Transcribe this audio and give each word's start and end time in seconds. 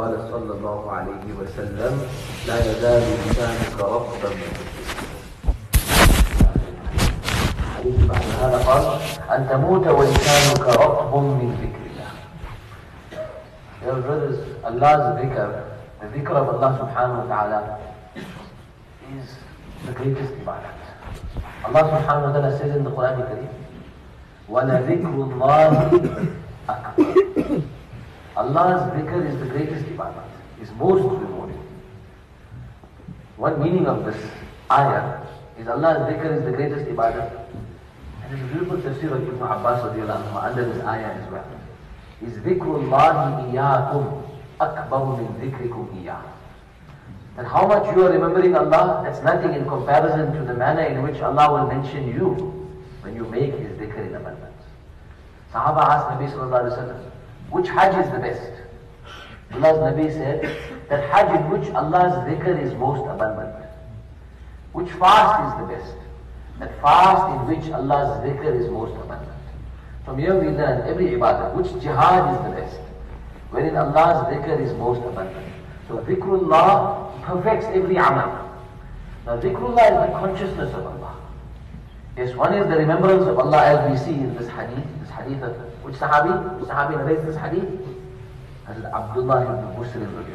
قال 0.00 0.16
صلى 0.32 0.52
الله 0.52 0.92
عليه 0.92 1.24
وسلم 1.40 1.92
لا 2.48 2.56
يزال 2.58 3.02
لسانك 3.28 3.80
رطبا 3.80 4.28
من 4.28 4.52
أن 9.30 9.48
تموت 9.50 9.86
ولسانك 9.86 10.68
رطب 10.68 11.14
من 11.16 11.52
ذكر 11.60 11.84
الله 11.90 12.10
There 13.84 14.30
is 14.30 14.38
Allah's 14.64 15.20
ذكر 15.20 15.50
The 16.00 16.06
ذكر 16.16 16.32
of 16.36 16.48
Allah 16.48 16.70
سبحانه 16.80 17.14
وتعالى 17.20 17.60
is 19.20 19.28
the 19.84 19.92
greatest 19.92 20.32
ibadat. 20.40 20.80
Allah 21.68 21.82
سبحانه 21.92 22.24
وتعالى 22.24 22.50
says 22.58 22.72
in 22.76 22.84
the 22.84 22.90
Quran 22.90 23.20
Kareem, 23.28 23.52
وَلَذِكْرُ 24.48 25.12
اللَّهِ 25.28 25.70
أَكْبَرُ 26.68 27.29
Allah's 28.36 28.82
dhikr 28.92 29.26
is 29.28 29.38
the 29.40 29.46
greatest 29.46 29.84
ibadat, 29.86 30.28
is 30.62 30.70
most 30.72 31.02
rewarding. 31.02 31.58
One 33.36 33.60
meaning 33.62 33.86
of 33.86 34.04
this 34.04 34.16
ayah 34.70 35.26
is 35.58 35.66
Allah's 35.66 36.12
dhikr 36.12 36.38
is 36.38 36.44
the 36.44 36.52
greatest 36.52 36.86
ibadat. 36.86 37.46
And 38.22 38.30
there's 38.30 38.42
a 38.42 38.52
beautiful 38.52 38.76
tafsir 38.78 39.12
of 39.12 39.26
Ibn 39.26 39.42
Abbas 39.42 39.82
under 39.82 40.72
this 40.72 40.84
ayah 40.84 41.12
as 41.12 41.30
well. 41.32 41.46
Is 42.22 42.34
dhikrullahi 42.44 43.52
iyakum 43.52 44.22
akbaru 44.60 45.18
min 45.18 45.50
dhikrikum 45.50 46.04
iyah. 46.04 46.22
That 47.36 47.46
how 47.46 47.66
much 47.66 47.94
you 47.96 48.06
are 48.06 48.12
remembering 48.12 48.54
Allah, 48.54 49.02
that's 49.04 49.22
nothing 49.24 49.54
in 49.54 49.66
comparison 49.66 50.32
to 50.34 50.44
the 50.44 50.54
manner 50.54 50.82
in 50.82 51.02
which 51.02 51.20
Allah 51.22 51.52
will 51.52 51.68
mention 51.68 52.08
you 52.08 52.34
when 53.02 53.14
you 53.16 53.24
make 53.24 53.54
His 53.54 53.72
dhikr 53.78 54.06
in 54.06 54.14
abundance. 54.14 54.46
Sahaba 55.52 55.82
asked 55.88 56.08
Nabi 56.14 56.30
sallallahu 56.30 56.62
alayhi 56.62 56.76
wa 56.76 56.82
sallam, 56.84 57.10
which 57.50 57.68
Hajj 57.68 58.04
is 58.04 58.12
the 58.12 58.18
best? 58.18 58.52
Allah's 59.52 59.78
Nabi 59.78 60.12
said 60.12 60.42
that 60.88 61.10
Hajj 61.10 61.40
in 61.40 61.50
which 61.50 61.68
Allah's 61.74 62.14
dhikr 62.28 62.62
is 62.62 62.72
most 62.74 63.08
abundant. 63.10 63.54
Which 64.72 64.90
fast 64.92 65.54
is 65.54 65.60
the 65.60 65.74
best? 65.74 65.96
That 66.60 66.80
fast 66.80 67.26
in 67.34 67.56
which 67.56 67.72
Allah's 67.72 68.22
dhikr 68.24 68.60
is 68.60 68.70
most 68.70 68.94
abundant. 68.94 69.36
From 70.04 70.18
here 70.18 70.38
we 70.38 70.48
learn 70.48 70.88
every 70.88 71.06
ibadah, 71.08 71.54
which 71.54 71.70
jihad 71.82 72.34
is 72.34 72.42
the 72.44 72.60
best, 72.60 72.80
wherein 73.50 73.76
Allah's 73.76 74.32
dhikr 74.32 74.60
is 74.60 74.72
most 74.74 75.04
abundant. 75.04 75.46
So 75.88 75.98
dhikrullah 75.98 77.22
perfects 77.22 77.66
every 77.66 77.96
amal. 77.96 78.54
Now 79.26 79.36
dhikrullah 79.38 79.90
is 79.90 80.06
the 80.06 80.18
consciousness 80.18 80.72
of 80.74 80.86
Allah. 80.86 81.16
Yes, 82.16 82.34
one 82.36 82.54
is 82.54 82.68
the 82.68 82.76
remembrance 82.76 83.24
of 83.26 83.38
Allah 83.38 83.64
as 83.64 83.90
we 83.90 83.96
see 83.98 84.18
in 84.20 84.36
this 84.36 84.48
hadith, 84.48 84.84
this 85.00 85.10
hadith 85.10 85.42
of 85.42 85.56
which 85.82 85.96
Sahabi? 85.96 86.58
Which 86.60 86.68
Sahabi 86.68 86.96
narrates 86.96 87.24
this 87.24 87.36
hadith? 87.36 87.68
Abdullah 88.68 89.42
ibn 89.42 89.74
Busr 89.76 90.26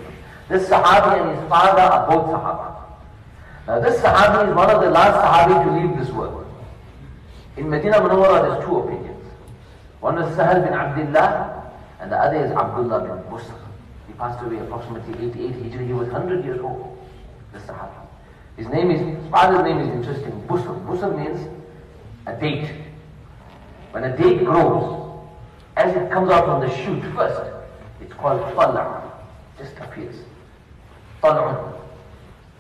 This 0.50 0.68
Sahabi 0.70 1.22
and 1.22 1.40
his 1.40 1.50
father 1.50 1.82
are 1.82 2.08
both 2.10 2.26
Sahaba. 2.28 2.76
Now 3.68 3.80
this 3.80 4.00
Sahabi 4.02 4.50
is 4.50 4.56
one 4.56 4.70
of 4.70 4.82
the 4.82 4.90
last 4.90 5.24
Sahabi 5.24 5.64
to 5.66 5.72
leave 5.80 5.98
this 5.98 6.14
world. 6.14 6.46
In 7.58 7.70
Medina 7.70 7.98
Munawwara 7.98 8.42
there's 8.42 8.66
two 8.66 8.78
opinions. 8.78 9.26
One 10.02 10.18
is 10.18 10.36
Sahal 10.36 10.64
bin 10.64 10.74
Abdullah 10.74 11.72
and 12.00 12.12
the 12.12 12.18
other 12.18 12.46
is 12.46 12.52
Abdullah 12.52 13.00
bin 13.02 13.32
Busr. 13.32 13.58
He 14.08 14.14
passed 14.14 14.44
away 14.44 14.58
approximately 14.58 15.28
88 15.30 15.52
Hijri. 15.54 15.88
He 15.88 15.94
was 15.94 16.10
100 16.10 16.44
years 16.44 16.60
old, 16.60 16.98
this 17.54 17.64
Sahabi. 17.64 18.06
His 18.58 18.68
name 18.68 18.92
is, 18.92 19.02
his 19.02 19.32
father's 19.32 19.64
name 19.64 19.80
is 19.80 19.90
interesting, 19.90 20.32
Busr. 20.48 20.86
Busr 20.86 21.18
means 21.18 21.48
a 22.26 22.36
date. 22.40 22.70
When 23.92 24.04
a 24.04 24.16
date 24.18 24.44
grows, 24.46 25.05
as 25.76 25.96
it 25.96 26.10
comes 26.12 26.32
out 26.32 26.46
from 26.46 26.62
the 26.62 26.76
shoot 26.78 27.02
first, 27.14 27.42
it's 28.02 28.14
called 28.14 28.42
Tala. 28.54 29.12
Just 29.58 29.78
appears. 29.78 30.16
Tal'un. 31.22 31.74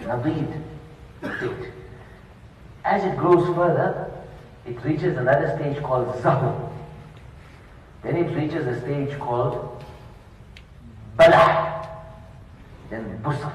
Nabid. 0.02 0.62
Date. 1.22 1.72
As 2.84 3.04
it 3.04 3.18
grows 3.18 3.48
further, 3.56 4.12
it 4.66 4.84
reaches 4.84 5.18
another 5.18 5.56
stage 5.58 5.82
called 5.82 6.08
Zahu. 6.22 6.72
Then 8.04 8.18
it 8.18 8.36
reaches 8.36 8.68
a 8.68 8.80
stage 8.82 9.18
called 9.20 9.84
Balah. 11.18 11.88
Then 12.90 13.20
Busr, 13.24 13.52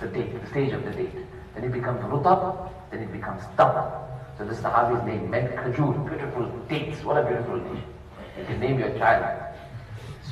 the 0.00 0.08
date, 0.08 0.40
the 0.40 0.48
stage 0.48 0.72
of 0.72 0.84
the 0.84 0.90
date. 0.90 1.14
Then 1.54 1.64
it 1.64 1.72
becomes 1.72 2.00
Rutab, 2.00 2.70
then 2.90 3.00
it 3.00 3.12
becomes 3.12 3.42
Tab. 3.56 3.92
So 4.36 4.44
this 4.44 4.58
Sahabi's 4.58 5.06
name 5.06 5.30
meant 5.30 5.54
Khajur, 5.54 6.08
beautiful 6.08 6.48
dates. 6.68 7.04
What 7.04 7.18
a 7.18 7.26
beautiful 7.26 7.58
You 8.38 8.44
can 8.46 8.60
name 8.60 8.78
your 8.78 8.90
child 8.98 9.48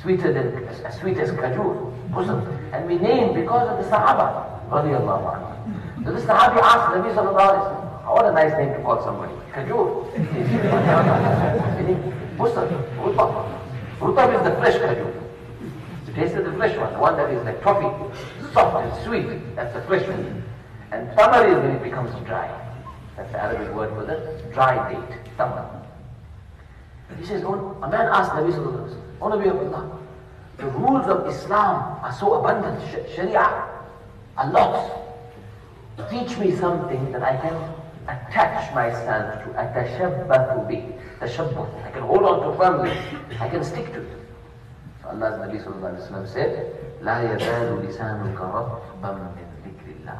sweeter 0.01 0.31
than, 0.31 0.63
as 0.85 0.99
sweet 0.99 1.17
as 1.17 1.31
Khajur, 1.31 1.93
Busr. 2.11 2.73
And 2.73 2.87
we 2.87 2.97
name 2.97 3.33
because 3.33 3.67
of 3.69 3.83
the 3.83 3.89
Sahaba. 3.89 4.69
Radiallahu 4.69 5.25
anhu. 5.35 6.05
So 6.05 6.13
this 6.13 6.23
Sahabi 6.25 6.61
asked 6.61 6.95
Nabi 6.95 7.13
sallallahu 7.15 7.35
alayhi 7.35 8.05
wa 8.05 8.13
what 8.13 8.25
a 8.25 8.31
nice 8.31 8.53
name 8.57 8.73
to 8.73 8.81
call 8.83 9.03
somebody. 9.03 9.33
Khajur. 9.51 10.07
Busr, 12.37 12.67
Rutab. 12.97 13.59
Rutab 13.99 14.35
is 14.35 14.43
the 14.43 14.55
fresh 14.59 14.75
Khajur. 14.75 15.23
The 16.05 16.13
taste 16.13 16.35
of 16.35 16.45
the 16.45 16.53
fresh 16.53 16.77
one, 16.77 16.93
the 16.93 16.99
one 16.99 17.17
that 17.17 17.29
is 17.31 17.43
like 17.43 17.61
toffee, 17.61 17.91
soft 18.53 18.85
and 18.85 19.05
sweet. 19.05 19.55
That's 19.55 19.73
the 19.73 19.81
fresh 19.81 20.07
one. 20.07 20.43
And 20.91 21.09
tamar 21.17 21.47
is 21.47 21.55
when 21.55 21.71
it 21.75 21.83
becomes 21.83 22.13
dry. 22.25 22.47
That's 23.15 23.31
the 23.31 23.41
Arabic 23.41 23.73
word 23.73 23.89
for 23.89 24.05
the 24.05 24.43
dry 24.53 24.93
date, 24.93 25.17
tamar. 25.37 25.86
He 27.18 27.26
says, 27.26 27.44
oh, 27.44 27.76
a 27.82 27.88
man 27.90 28.08
asked 28.08 28.32
Nabi 28.32 28.52
Sallallahu 28.52 28.88
Alaihi 28.88 28.96
Wasallam, 28.96 29.12
Oh 29.20 29.28
Nabi 29.30 29.50
of 29.50 29.74
Allah, 29.74 29.98
the 30.56 30.66
rules 30.66 31.06
of 31.06 31.26
Islam 31.28 32.00
are 32.02 32.12
so 32.12 32.34
abundant, 32.34 32.80
Sharia 33.14 33.68
are 34.36 34.50
lots. 34.50 34.98
Teach 36.10 36.36
me 36.38 36.56
something 36.56 37.12
that 37.12 37.22
I 37.22 37.36
can 37.36 37.54
attach 38.08 38.74
myself 38.74 39.44
to, 39.44 39.50
atashabbathu 39.50 40.66
bi, 40.68 40.82
tashabbuth. 41.20 41.84
I 41.86 41.90
can 41.90 42.02
hold 42.02 42.22
on 42.24 42.50
to 42.50 42.58
firmly, 42.58 42.90
I 43.38 43.48
can 43.48 43.62
stick 43.62 43.92
to 43.92 44.00
it. 44.00 44.18
So 45.02 45.10
Allah's 45.10 45.38
Nabi 45.38 45.62
Sallallahu 45.62 45.94
Alaihi 45.94 46.10
Wasallam 46.10 46.28
said, 46.28 46.78
لا 47.02 47.22
يزال 47.22 47.86
لسانك 47.86 48.40
رطبا 48.40 49.10
من 49.12 49.46
ذكر 49.66 49.86
الله. 50.00 50.18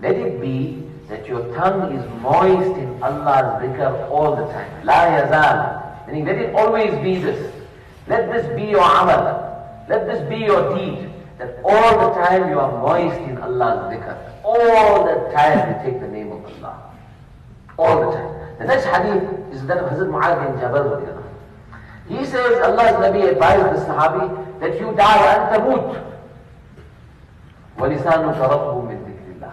Let 0.00 0.16
it 0.16 0.40
be 0.40 0.88
that 1.08 1.26
your 1.26 1.54
tongue 1.54 1.92
is 1.94 2.04
moist 2.20 2.76
in 2.78 3.02
Allah's 3.02 3.62
dhikr 3.62 4.10
all 4.10 4.34
the 4.36 4.46
time. 4.52 4.84
La 4.84 5.06
yazal. 5.06 5.77
Meaning 6.08 6.24
let 6.26 6.36
it 6.36 6.54
always 6.54 6.92
be 7.02 7.18
this. 7.18 7.52
Let 8.06 8.30
this 8.32 8.46
be 8.56 8.70
your 8.70 8.82
amal. 8.82 9.84
Let 9.88 10.06
this 10.06 10.28
be 10.28 10.36
your 10.36 10.76
deed. 10.76 11.10
That 11.38 11.58
all 11.64 12.08
the 12.08 12.14
time 12.14 12.50
you 12.50 12.60
are 12.60 12.70
moist 12.80 13.16
in 13.28 13.38
Allah's 13.38 13.92
dhikr. 13.92 14.16
All 14.44 15.04
the 15.04 15.32
time 15.32 15.58
you 15.68 15.90
take 15.90 16.00
the 16.00 16.08
name 16.08 16.32
of 16.32 16.44
Allah. 16.44 16.92
All 17.78 18.10
the 18.10 18.16
time. 18.16 18.58
The 18.58 18.64
next 18.66 18.84
hadith 18.84 19.24
is 19.52 19.66
that 19.66 19.78
of 19.78 19.90
Hazrat 19.90 20.10
Mu'adh 20.10 20.46
bin 20.46 20.60
Jabal. 20.60 21.24
He 22.08 22.24
says 22.24 22.60
Allah's 22.62 23.00
Nabi 23.00 23.28
advised 23.30 23.76
the 23.76 23.84
Sahabi 23.86 24.60
that 24.60 24.78
you 24.78 24.92
die 24.94 25.34
and 25.34 25.62
tamut. 25.62 26.00
وَلِسَانُكَ 27.78 28.38
رَطْبٌ 28.38 28.86
مِّن 28.86 28.98
ذِكْرِ 29.02 29.40
اللَّهِ 29.40 29.52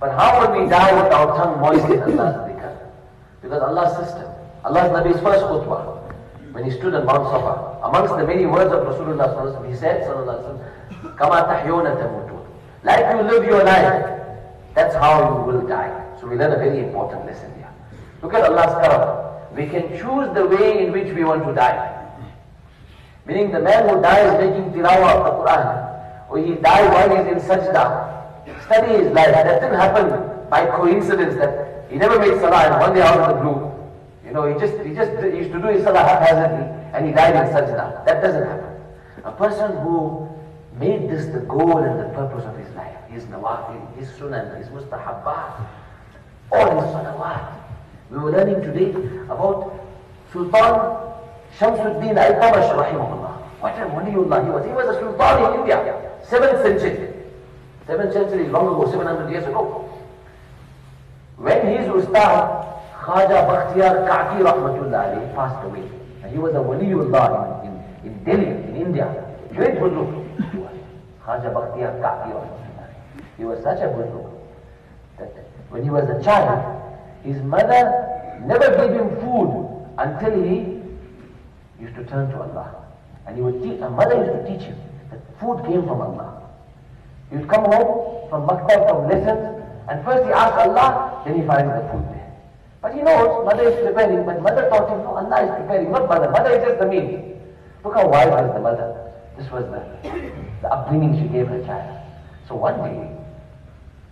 But 0.00 0.12
how 0.12 0.40
will 0.40 0.62
we 0.62 0.70
die 0.70 1.02
with 1.02 1.12
our 1.12 1.36
tongue 1.36 1.60
moist 1.60 1.84
in 1.90 2.00
Allah's 2.02 2.48
dhikr? 2.48 2.78
Because 3.42 3.62
Allah's 3.62 3.96
system. 3.98 4.30
Allah's 4.63 4.91
Nabi's 4.91 5.21
first 5.21 5.43
khutbah, 5.45 6.01
when 6.53 6.63
he 6.65 6.71
stood 6.71 6.93
on 6.93 7.05
Mount 7.05 7.29
Safa, 7.29 7.79
amongst 7.83 8.15
the 8.17 8.25
many 8.25 8.45
words 8.45 8.71
of 8.71 8.87
Rasulullah 8.87 9.69
he 9.69 9.75
said, 9.75 10.03
Kama 11.17 11.45
tahyuna 11.45 11.95
tamutun. 11.97 12.45
Like 12.83 13.05
you 13.13 13.21
live 13.21 13.43
your 13.45 13.63
life, 13.63 14.17
that's 14.73 14.95
how 14.95 15.21
you 15.21 15.51
will 15.51 15.67
die. 15.67 15.91
So 16.19 16.27
we 16.27 16.35
learn 16.35 16.53
a 16.53 16.57
very 16.57 16.79
important 16.79 17.25
lesson 17.25 17.53
here. 17.57 17.69
Look 18.21 18.33
at 18.33 18.43
Allah's 18.43 18.73
karam. 18.81 19.55
We 19.55 19.67
can 19.67 19.89
choose 19.97 20.33
the 20.33 20.45
way 20.45 20.85
in 20.85 20.91
which 20.91 21.13
we 21.13 21.23
want 21.23 21.45
to 21.45 21.53
die. 21.53 21.93
Meaning 23.25 23.51
the 23.51 23.59
man 23.59 23.89
who 23.89 24.01
dies 24.01 24.39
making 24.39 24.71
tilawah 24.71 25.17
of 25.17 25.23
the 25.25 25.31
Quran, 25.41 26.29
or 26.29 26.37
he 26.39 26.55
died 26.55 26.87
while 26.93 27.09
he's 27.09 27.27
in 27.27 27.39
sajda, 27.41 28.63
study 28.65 29.03
his 29.03 29.11
life. 29.11 29.31
That 29.33 29.61
didn't 29.61 29.79
happen 29.79 30.49
by 30.49 30.65
coincidence 30.65 31.35
that 31.35 31.85
he 31.89 31.97
never 31.97 32.19
made 32.19 32.39
salah 32.39 32.71
and 32.71 32.79
one 32.79 32.93
day 32.93 33.01
out 33.01 33.19
of 33.19 33.35
the 33.35 33.41
blue, 33.41 33.76
you 34.27 34.33
know, 34.33 34.45
he 34.51 34.59
just 34.59 34.77
he 34.83 34.93
just 34.93 35.11
he 35.23 35.39
used 35.39 35.53
to 35.53 35.59
do 35.59 35.67
his 35.67 35.83
salah 35.83 36.03
haphazardly 36.03 36.67
and 36.93 37.05
he 37.07 37.13
died 37.13 37.33
in 37.35 37.53
sajda. 37.53 38.03
That 38.05 38.21
doesn't 38.21 38.43
happen. 38.43 38.75
A 39.23 39.31
person 39.31 39.71
who 39.77 40.27
made 40.77 41.09
this 41.09 41.27
the 41.27 41.39
goal 41.39 41.77
and 41.77 41.97
the 41.99 42.09
purpose 42.13 42.43
of 42.43 42.57
his 42.57 42.69
life, 42.75 42.97
his 43.09 43.23
nawafil, 43.25 43.79
his 43.97 44.09
sunan, 44.09 44.57
his 44.57 44.67
mustahabbat, 44.67 45.65
all 46.51 46.81
his 46.81 46.91
salawat. 46.91 47.53
We 48.11 48.17
were 48.17 48.31
learning 48.31 48.61
today 48.61 48.91
about 49.31 49.73
Sultan 50.33 51.07
Shamsuddin 51.57 52.17
Al-Tamash 52.17 52.75
rahimahullah. 52.75 53.33
What 53.59 53.73
a 53.79 53.85
waliullah 53.85 54.43
he 54.43 54.49
was. 54.51 54.65
He 54.65 54.71
was 54.71 54.95
a 54.95 54.99
sultan 54.99 55.53
in 55.53 55.59
India, 55.61 56.11
7th 56.29 56.61
century. 56.63 57.13
7th 57.87 58.13
century 58.13 58.45
is 58.45 58.51
long 58.51 58.67
ago, 58.67 58.91
700 58.91 59.31
years 59.31 59.45
ago. 59.45 59.89
When 61.37 61.65
his 61.67 61.87
ustad, 61.87 62.76
Khaja 63.07 63.47
Bakhtiyar 63.47 64.03
Kaki 64.05 64.43
rahmatullah 64.43 64.99
alayhi 65.07 65.33
passed 65.33 65.63
away. 65.63 65.87
And 66.23 66.29
he 66.29 66.37
was 66.37 66.53
a 66.55 66.59
waliullah 66.59 67.63
in, 67.63 67.71
in, 68.03 68.11
in 68.11 68.23
Delhi, 68.25 68.47
in 68.67 68.75
India. 68.75 69.07
Great 69.55 69.75
Huzur. 69.79 70.27
Khaja 71.23 71.53
Bakhtiyar 71.55 72.01
Kaki 72.01 72.35
He 73.37 73.45
was 73.45 73.63
such 73.63 73.79
a 73.79 73.87
look 73.95 74.27
that 75.19 75.31
when 75.69 75.83
he 75.83 75.89
was 75.89 76.03
a 76.09 76.21
child, 76.21 76.59
his 77.23 77.41
mother 77.43 77.81
never 78.43 78.75
gave 78.75 78.91
him 78.99 79.09
food 79.23 79.55
until 79.97 80.43
he 80.43 80.75
used 81.79 81.95
to 81.95 82.03
turn 82.11 82.29
to 82.31 82.41
Allah. 82.41 82.75
And 83.25 83.37
he 83.37 83.41
would 83.41 83.63
teach, 83.63 83.79
a 83.79 83.89
mother 83.89 84.15
used 84.19 84.33
to 84.35 84.43
teach 84.51 84.67
him 84.67 84.77
that 85.11 85.19
food 85.39 85.63
came 85.63 85.83
from 85.83 86.01
Allah. 86.01 86.43
He 87.29 87.37
would 87.37 87.47
come 87.47 87.63
home 87.71 88.27
from 88.29 88.47
maktab, 88.47 88.89
from 88.89 89.07
lessons, 89.07 89.63
and 89.87 90.03
first 90.03 90.25
he 90.25 90.31
asked 90.31 90.59
Allah, 90.59 91.23
then 91.25 91.39
he 91.39 91.47
finds 91.47 91.71
the 91.71 91.87
food 91.89 92.03
there. 92.11 92.26
But 92.81 92.93
he 92.93 93.01
knows 93.01 93.45
mother 93.45 93.63
is 93.63 93.85
preparing, 93.85 94.25
but 94.25 94.41
mother 94.41 94.69
taught 94.69 94.89
him, 94.89 94.99
no, 94.99 95.17
Allah 95.17 95.43
is 95.45 95.51
preparing, 95.61 95.91
not 95.91 96.07
mother. 96.07 96.29
Mother 96.29 96.51
is 96.51 96.63
just 96.65 96.79
the 96.79 96.85
means. 96.85 97.35
Look 97.83 97.95
how 97.95 98.07
wise 98.07 98.27
was 98.27 98.53
the 98.53 98.61
mother. 98.61 99.13
This 99.37 99.49
was 99.51 99.65
the, 99.65 99.81
the 100.61 100.71
upbringing 100.71 101.19
she 101.21 101.27
gave 101.29 101.47
her 101.47 101.63
child. 101.65 101.97
So 102.47 102.55
one 102.55 102.77
day, 102.83 103.11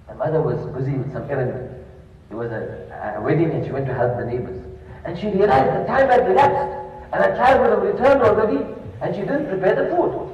the 0.08 0.16
mother 0.16 0.42
was 0.42 0.58
busy 0.76 0.98
with 0.98 1.14
some 1.14 1.30
errand. 1.30 1.84
There 2.30 2.38
was 2.38 2.52
a, 2.52 3.16
a 3.18 3.22
wedding 3.22 3.52
and 3.52 3.66
she 3.66 3.72
went 3.72 3.86
to 3.88 3.94
help 3.94 4.18
the 4.18 4.26
neighbors. 4.26 4.62
And 5.06 5.18
she 5.18 5.28
realized 5.28 5.82
the 5.82 5.86
time 5.86 6.10
had 6.10 6.30
elapsed 6.30 6.86
and 7.14 7.24
her 7.24 7.36
child 7.38 7.62
would 7.62 7.70
have 7.70 7.82
returned 7.82 8.22
already 8.22 8.66
and 9.02 9.16
she 9.16 9.22
didn't 9.22 9.48
prepare 9.48 9.76
the 9.76 9.96
food. 9.96 10.30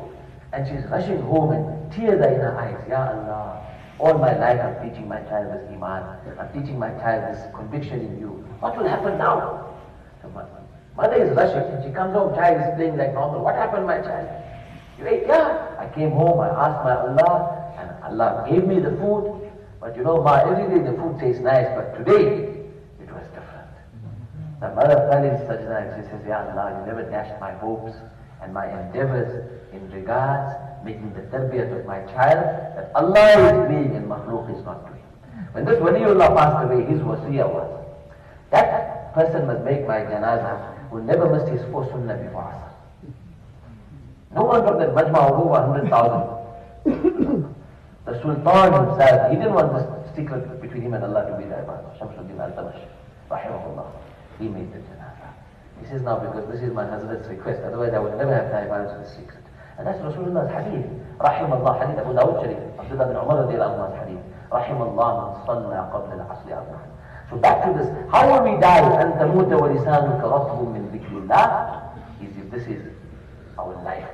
And 0.54 0.68
she's 0.68 0.84
rushing 0.90 1.22
home 1.22 1.52
and 1.52 1.92
tears 1.92 2.22
are 2.22 2.34
in 2.34 2.40
her 2.40 2.58
eyes. 2.58 2.80
Ya 2.90 3.12
Allah, 3.12 3.64
all 4.02 4.18
my 4.18 4.34
life 4.38 4.60
I'm 4.60 4.78
teaching 4.82 5.08
my 5.08 5.22
child 5.30 5.54
this 5.54 5.64
iman. 5.70 6.04
I'm 6.40 6.50
teaching 6.54 6.78
my 6.80 6.90
child 6.98 7.34
this 7.34 7.42
conviction 7.54 8.02
in 8.02 8.20
you. 8.20 8.30
What 8.60 8.76
will 8.78 8.88
happen 8.88 9.18
now? 9.18 9.78
So 10.22 10.30
mother 10.98 11.16
is 11.16 11.36
rushing 11.38 11.66
and 11.72 11.84
she 11.84 11.92
comes 11.92 12.14
home, 12.14 12.34
child 12.34 12.58
is 12.62 12.76
playing 12.76 12.98
like 12.98 13.14
normal. 13.14 13.44
What 13.44 13.56
happened 13.56 13.86
my 13.86 14.02
child? 14.02 14.28
You 14.98 15.08
ate? 15.08 15.24
Yeah. 15.28 15.78
I 15.78 15.88
came 15.94 16.12
home, 16.12 16.40
I 16.40 16.50
asked 16.50 16.84
my 16.84 16.96
Allah 16.98 17.74
and 17.78 17.90
Allah 18.04 18.46
gave 18.50 18.66
me 18.66 18.80
the 18.80 18.92
food. 18.98 19.50
But 19.80 19.96
you 19.96 20.04
know, 20.04 20.22
Ma, 20.22 20.42
every 20.50 20.66
day 20.70 20.84
the 20.86 20.98
food 20.98 21.18
tastes 21.20 21.42
nice, 21.42 21.68
but 21.76 21.98
today 21.98 22.58
it 23.02 23.10
was 23.10 23.26
different. 23.34 23.70
The 24.62 24.70
mother 24.74 24.98
fell 25.10 25.24
in 25.26 25.38
sajda 25.46 25.78
and 25.82 25.90
she 25.98 26.10
says, 26.10 26.22
Ya 26.28 26.42
Allah, 26.50 26.80
you 26.80 26.86
never 26.86 27.04
dashed 27.10 27.40
my 27.40 27.54
hopes 27.54 27.94
and 28.42 28.54
my 28.54 28.66
endeavors 28.66 29.46
in 29.74 29.90
regards 29.92 30.54
making 30.84 31.14
the 31.14 31.22
tarbiyat 31.34 31.80
of 31.80 31.86
my 31.86 32.02
child 32.14 32.44
that 32.76 32.92
Allah 32.96 33.30
is 33.38 33.70
doing 33.70 33.96
and 33.96 34.08
makhluk 34.08 34.50
is 34.58 34.64
not 34.66 34.88
doing. 34.88 35.04
When 35.54 35.66
this 35.66 35.80
Waliullah 35.80 36.36
passed 36.36 36.66
away, 36.66 36.84
his 36.86 37.00
wasiyah 37.02 37.48
was, 37.48 37.86
that 38.52 39.14
person 39.14 39.48
must 39.48 39.64
make 39.64 39.88
my 39.88 40.00
janazah 40.00 40.90
who 40.90 41.04
never 41.04 41.30
missed 41.30 41.48
his 41.52 41.62
four 41.72 41.88
sunnah 41.90 42.16
before 42.16 42.44
Asr. 42.44 42.72
No 44.34 44.44
one 44.44 44.64
from 44.64 44.80
that 44.80 44.96
majma 44.96 45.28
of 45.28 45.40
over 45.40 45.60
100,000 45.60 46.42
the 48.06 48.14
Sultan 48.22 48.74
himself, 48.74 49.30
he 49.30 49.36
didn't 49.38 49.54
want 49.54 49.74
this 49.74 50.16
secret 50.16 50.62
between 50.62 50.82
him 50.82 50.94
and 50.94 51.04
Allah 51.04 51.30
to 51.30 51.38
be 51.38 51.46
there, 51.46 51.64
Shamsuddin 52.00 52.40
al-Tamash, 52.40 52.80
rahimahullah, 53.30 53.92
he 54.40 54.48
made 54.48 54.72
the 54.74 54.80
janazah. 54.80 55.32
He 55.82 55.88
says 55.88 56.02
now 56.02 56.20
because 56.20 56.50
this 56.52 56.62
is 56.62 56.74
my 56.74 56.88
husband's 56.88 57.28
request, 57.28 57.62
otherwise 57.64 57.94
I 57.94 58.00
would 58.00 58.18
never 58.18 58.34
have 58.34 58.52
time 58.52 58.68
to 58.68 58.98
the 58.98 59.10
secret. 59.10 59.44
And 59.78 59.88
that's 59.88 60.00
Rasulullah's 60.02 60.52
hadith. 60.52 60.86
Rahimahullah, 61.20 61.74
hadith 61.80 62.00
Abu 62.00 62.14
Dawud 62.14 62.42
Sharif, 62.42 62.60
Abdullah 62.80 63.08
bin 63.08 63.18
Umar 63.18 63.36
radiallahu 63.46 63.78
anhu's 63.78 64.00
hadith. 64.02 64.24
Rahimahullah 64.52 65.10
man 65.18 65.30
salla 65.46 65.80
qabla 65.94 66.14
al-asli 66.20 66.52
arba'an. 66.52 66.90
So 67.30 67.38
back 67.38 67.64
to 67.66 67.72
this, 67.78 67.88
how 68.12 68.28
will 68.28 68.44
we 68.44 68.60
die? 68.60 68.82
أن 68.82 69.16
تموت 69.20 69.54
ولسانك 69.54 70.20
رطب 70.24 70.60
من 70.68 70.92
ذكر 70.92 71.18
الله 71.24 71.82
is 72.22 72.38
if 72.38 72.52
this 72.52 72.68
is 72.68 72.82
our 73.58 73.74
life 73.84 74.10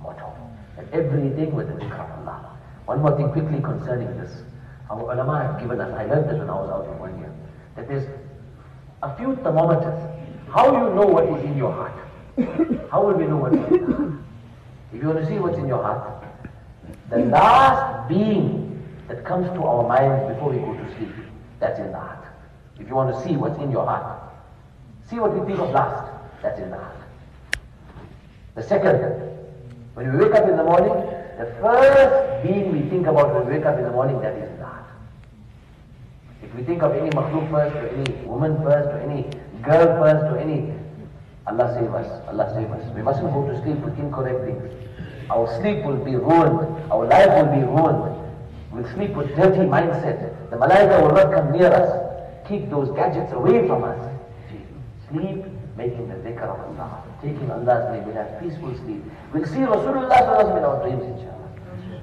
motto. 0.00 0.32
That 0.76 0.86
everything 0.92 1.54
with 1.54 1.68
the 1.68 1.74
dhikr 1.74 2.00
of 2.00 2.28
Allah. 2.28 2.56
One 2.86 3.02
more 3.02 3.16
thing 3.16 3.30
quickly 3.32 3.60
concerning 3.60 4.08
this. 4.18 4.42
Our 4.90 5.00
ulama 5.12 5.42
have 5.42 5.60
given 5.60 5.80
us, 5.80 5.92
I 5.98 6.04
learned 6.04 6.28
this 6.28 6.38
when 6.38 6.50
I 6.50 6.54
was 6.54 6.70
out 6.70 6.86
in 6.86 6.98
one 6.98 7.18
year, 7.18 7.32
that 7.76 7.88
there's 7.88 8.06
a 9.02 9.16
few 9.16 9.36
thermometers. 9.36 9.98
How 10.50 10.66
you 10.66 10.94
know 10.94 11.06
what 11.06 11.24
is 11.24 11.44
in 11.44 11.56
your 11.56 11.72
heart? 11.72 11.96
How 12.90 13.06
will 13.06 13.14
we 13.14 13.26
know 13.26 13.38
what 13.38 13.54
is 13.54 13.66
in 13.66 13.74
your 13.74 13.96
heart? 13.96 14.12
If 14.92 15.00
you 15.00 15.08
want 15.08 15.20
to 15.20 15.26
see 15.26 15.38
what's 15.38 15.58
in 15.58 15.66
your 15.66 15.82
heart, 15.82 16.24
the 17.08 17.18
last 17.18 18.08
being 18.08 18.84
that 19.08 19.24
comes 19.24 19.46
to 19.48 19.64
our 19.64 19.86
minds 19.88 20.32
before 20.32 20.50
we 20.50 20.58
go 20.58 20.74
to 20.74 20.96
sleep, 20.96 21.12
that's 21.60 21.78
in 21.78 21.90
the 21.92 21.98
heart. 21.98 22.24
If 22.78 22.88
you 22.88 22.94
want 22.94 23.14
to 23.14 23.22
see 23.22 23.36
what's 23.36 23.58
in 23.60 23.70
your 23.70 23.86
heart, 23.86 24.32
see 25.08 25.18
what 25.18 25.32
we 25.38 25.46
think 25.46 25.58
of 25.60 25.70
last, 25.70 26.10
that's 26.42 26.60
in 26.60 26.70
the 26.70 26.78
heart. 26.78 26.96
The 28.54 28.62
second, 28.62 28.98
when 29.94 30.12
we 30.12 30.24
wake 30.24 30.34
up 30.34 30.48
in 30.48 30.56
the 30.56 30.64
morning, 30.64 30.92
the 31.38 31.46
first 31.60 32.42
being 32.42 32.72
we 32.72 32.88
think 32.90 33.06
about 33.06 33.34
when 33.34 33.46
we 33.46 33.56
wake 33.56 33.66
up 33.66 33.78
in 33.78 33.84
the 33.84 33.90
morning, 33.90 34.20
that 34.20 34.34
is 34.34 34.50
God. 34.58 34.84
If 36.42 36.54
we 36.54 36.62
think 36.64 36.82
of 36.82 36.92
any 36.92 37.08
makhluk 37.10 37.50
first, 37.50 37.76
or 37.76 37.88
any 37.88 38.24
woman 38.26 38.56
first, 38.62 38.88
or 38.88 38.98
any 39.00 39.22
girl 39.62 39.86
first, 40.02 40.24
or 40.24 40.38
any, 40.38 40.74
Allah 41.46 41.72
save 41.78 41.94
us, 41.94 42.28
Allah 42.28 42.52
save 42.54 42.70
us. 42.70 42.94
We 42.94 43.02
mustn't 43.02 43.32
go 43.32 43.46
to 43.48 43.62
sleep 43.62 43.78
with 43.78 43.98
incorrect 43.98 44.44
things. 44.44 44.81
Our 45.32 45.48
sleep 45.60 45.82
will 45.84 45.96
be 45.96 46.14
ruined, 46.14 46.60
our 46.92 47.06
life 47.06 47.32
will 47.40 47.52
be 47.56 47.64
ruined. 47.64 48.04
We'll 48.70 48.88
sleep 48.92 49.16
with 49.16 49.34
dirty 49.34 49.64
mindset. 49.64 50.50
The 50.50 50.56
malaika 50.56 51.00
will 51.00 51.14
not 51.16 51.32
come 51.32 51.52
near 51.52 51.72
us. 51.72 51.88
Keep 52.46 52.68
those 52.68 52.90
gadgets 52.94 53.32
away 53.32 53.66
from 53.66 53.84
us. 53.84 53.98
Sleep 55.10 55.44
making 55.76 56.08
the 56.08 56.16
dhikr 56.16 56.44
of 56.44 56.60
Allah, 56.68 57.02
taking 57.22 57.50
Allah's 57.50 57.88
name, 57.92 58.04
we'll 58.04 58.14
have 58.14 58.40
peaceful 58.42 58.76
sleep. 58.84 59.02
We'll 59.32 59.46
see 59.46 59.64
Rasulullah 59.64 60.56
in 60.58 60.64
our 60.64 60.82
dreams, 60.84 61.02
inshallah. 61.02 61.48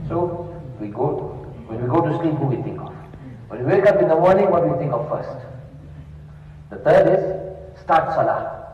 So, 0.08 0.60
we 0.80 0.88
go, 0.88 1.54
when 1.68 1.82
we 1.84 1.88
go 1.88 2.02
to 2.02 2.18
sleep, 2.18 2.34
who 2.34 2.46
we 2.46 2.56
think 2.64 2.82
of? 2.82 2.94
When 3.50 3.64
we 3.64 3.74
wake 3.74 3.86
up 3.86 4.02
in 4.02 4.08
the 4.08 4.16
morning, 4.16 4.50
what 4.50 4.64
do 4.64 4.70
we 4.74 4.80
think 4.80 4.92
of 4.92 5.08
first? 5.08 5.38
The 6.72 6.78
third 6.78 7.06
is, 7.14 7.82
start 7.84 8.10
salah. 8.14 8.74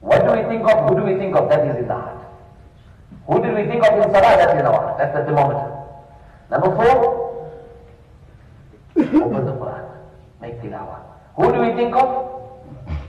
What 0.00 0.22
do 0.22 0.40
we 0.40 0.46
think 0.46 0.62
of? 0.70 0.88
Who 0.88 0.94
do 1.00 1.02
we 1.02 1.18
think 1.18 1.34
of? 1.34 1.48
That 1.48 1.66
is 1.66 1.76
in 1.82 1.88
the 1.88 1.94
heart. 1.94 2.17
Who 3.28 3.42
did 3.42 3.54
we 3.54 3.64
think 3.66 3.84
of 3.84 3.92
in 3.92 4.08
salah? 4.10 4.36
That's 4.40 4.58
in 4.58 4.64
our 4.64 4.80
heart. 4.80 4.98
That's 4.98 5.14
the 5.14 5.24
thermometer. 5.24 5.68
Number 6.50 6.74
four, 6.74 6.92
open 8.96 9.44
the 9.44 9.52
Quran. 9.52 9.84
Make 10.40 10.62
tilawah. 10.62 11.00
Who 11.36 11.52
do 11.52 11.60
we 11.60 11.72
think 11.76 11.94
of? 11.94 12.08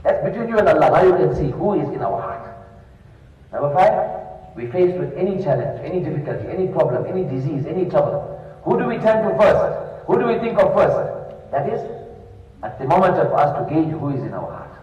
That's 0.02 0.22
between 0.22 0.48
you 0.48 0.58
and 0.58 0.68
Allah. 0.68 0.90
Now 0.90 1.02
you 1.04 1.16
can 1.16 1.34
see 1.34 1.50
who 1.50 1.80
is 1.80 1.88
in 1.88 2.02
our 2.02 2.20
heart. 2.20 2.44
Number 3.50 3.72
five, 3.72 4.56
we 4.56 4.66
faced 4.70 4.98
with 4.98 5.16
any 5.16 5.42
challenge, 5.42 5.80
any 5.82 6.04
difficulty, 6.04 6.48
any 6.48 6.68
problem, 6.68 7.06
any 7.06 7.24
disease, 7.24 7.64
any 7.64 7.88
trouble. 7.88 8.20
Who 8.64 8.78
do 8.78 8.84
we 8.84 8.98
turn 8.98 9.24
to 9.24 9.32
first? 9.40 10.06
Who 10.06 10.18
do 10.18 10.26
we 10.26 10.38
think 10.38 10.58
of 10.58 10.74
first? 10.74 11.00
That 11.50 11.66
is 11.72 11.80
a 12.62 12.70
thermometer 12.76 13.24
for 13.24 13.40
us 13.40 13.56
to 13.56 13.74
gauge 13.74 13.88
who 13.88 14.10
is 14.10 14.20
in 14.20 14.34
our 14.34 14.50
heart. 14.52 14.76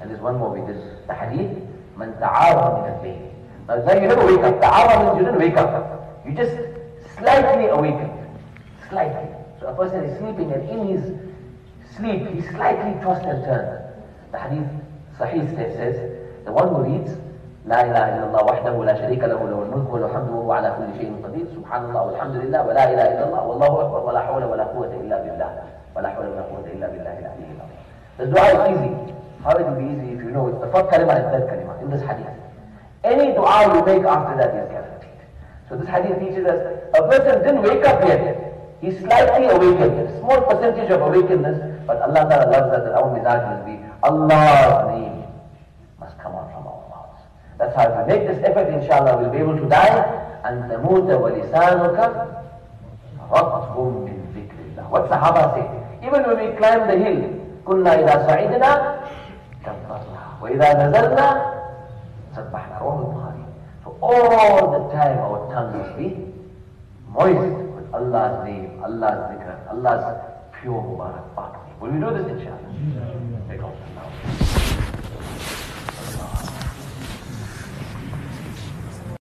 And 0.00 0.10
there's 0.10 0.20
one 0.20 0.38
more 0.38 0.50
we 0.50 0.66
did. 0.66 1.06
The 1.06 1.14
hadith, 1.14 1.54
man 1.96 2.18
ta'ara 2.18 2.82
min 2.82 3.35
now 3.68 3.94
you 3.94 4.06
never 4.06 4.26
wake 4.26 4.44
up. 4.44 4.60
The 4.60 4.66
hour 4.66 5.04
means 5.04 5.18
you 5.18 5.24
didn't 5.24 5.40
wake 5.40 5.56
up. 5.56 6.24
You 6.24 6.32
just 6.32 6.56
slightly 7.18 7.66
awakened. 7.66 8.12
Slightly. 8.88 9.28
So 9.60 9.66
a 9.68 9.74
person 9.74 10.04
is 10.04 10.18
sleeping 10.18 10.52
and 10.52 10.68
in 10.68 10.86
his 10.86 11.96
sleep 11.96 12.28
he 12.30 12.40
slightly 12.52 12.94
tossed 13.02 13.24
and 13.24 13.44
turned. 13.44 13.82
The 14.32 14.38
hadith 14.38 14.70
Sahih 15.18 15.56
says, 15.56 15.96
the 16.44 16.52
one 16.52 16.68
who 16.68 16.82
reads 16.84 17.10
لا 17.66 17.82
إله 17.82 17.98
إلا 18.14 18.24
الله 18.30 18.44
وحده 18.44 18.84
لا 18.84 18.94
شريك 18.94 19.24
له 19.24 19.42
له 19.42 19.62
الملك 19.62 19.90
وله 19.90 20.06
الحمد 20.06 20.30
وهو 20.30 20.52
على 20.52 20.70
كل 20.78 20.98
شيء 21.02 21.10
قدير 21.24 21.46
سبحان 21.56 21.84
الله 21.84 22.02
والحمد 22.06 22.34
لله 22.36 22.66
ولا 22.66 22.84
إله 22.92 23.02
إلا 23.02 23.24
الله 23.26 23.42
والله 23.42 23.80
أكبر 23.80 24.06
ولا 24.06 24.20
حول 24.20 24.44
ولا 24.44 24.64
قوة 24.64 24.86
إلا 24.86 25.22
بالله 25.22 25.50
ولا 25.96 26.08
حول 26.08 26.26
ولا 26.26 26.42
قوة 26.42 26.66
إلا 26.70 26.86
بالله 26.86 27.18
العلي 27.18 27.46
العظيم. 27.58 27.78
The 28.18 28.26
dua 28.26 28.70
is 28.70 28.78
easy. 28.78 28.94
How 29.42 29.50
it 29.58 29.66
will 29.66 29.74
be 29.74 29.86
easy 29.90 30.14
if 30.14 30.22
you 30.22 30.30
know 30.30 30.46
it. 30.46 30.60
The 30.60 30.70
first 30.70 30.86
kalima 30.94 31.18
is 31.18 31.26
third 31.34 31.50
kalima 31.50 31.82
in 31.82 31.90
this 31.90 32.02
hadith. 32.06 32.45
Any 33.05 33.33
dua 33.33 33.73
you 33.73 33.85
make 33.85 34.03
after 34.05 34.37
that 34.37 34.53
is 34.55 34.69
guaranteed. 34.69 35.19
So 35.69 35.77
this 35.77 35.87
hadith 35.87 36.19
teaches 36.19 36.45
us 36.45 36.59
a 36.93 37.01
person 37.07 37.41
didn't 37.41 37.63
wake 37.63 37.85
up 37.85 38.03
yet. 38.07 38.77
He's 38.81 38.99
slightly 38.99 39.47
awakened. 39.47 40.19
Small 40.19 40.41
percentage 40.41 40.89
of 40.91 41.01
awakeness, 41.01 41.85
but 41.87 42.01
Allah 42.01 42.27
Ta'ala 42.29 42.51
loves 42.51 42.69
us 42.75 42.83
that 42.85 42.93
our 42.93 43.09
mizaj 43.13 43.41
must 43.45 43.65
be 43.65 43.79
Allah's 44.03 44.89
name 44.93 45.23
must 45.99 46.17
come 46.17 46.33
out 46.33 46.49
from 46.51 46.65
our 46.67 46.81
mouths. 46.89 47.21
That's 47.57 47.75
how 47.75 47.89
if 47.89 48.07
we 48.07 48.13
make 48.13 48.27
this 48.27 48.43
effort, 48.43 48.67
inshallah, 48.73 49.17
we'll 49.21 49.31
be 49.31 49.37
able 49.37 49.57
to 49.57 49.67
die. 49.69 50.27
أن 50.41 50.69
تموت 50.69 51.11
ولسانك 51.11 51.99
رطب 53.31 53.77
من 53.77 54.17
ذكر 54.33 54.57
الله. 54.73 54.89
What 54.89 55.09
Sahaba 55.09 55.53
say? 55.53 56.07
Even 56.07 56.23
when 56.23 56.37
we 56.41 56.57
climb 56.57 56.87
the 56.87 56.97
hill, 56.97 57.21
كنا 57.65 57.93
إذا 57.99 58.27
صعدنا 58.27 58.95
كبرنا 59.65 60.21
وإذا 60.41 60.87
نزلنا 60.87 61.54
Subhanallah. 62.36 63.48
So 63.82 63.96
all 64.02 64.72
the 64.76 64.92
time 64.92 65.18
our 65.18 65.48
tongue 65.54 65.72
must 65.78 65.96
be 65.96 66.08
moist 67.08 67.56
with 67.74 67.88
Allah's 67.94 68.44
name, 68.44 68.82
Allah's 68.84 69.32
zikr, 69.32 69.56
Allah's 69.72 70.20
pure 70.60 70.82
Mubarak 70.82 71.34
But 71.34 71.80
Will 71.80 71.90
we 71.92 71.98
do 71.98 72.12
this 72.12 72.28
inshallah? 72.28 73.48
Take 73.48 73.62
off 73.62 73.74
now. 73.94 74.75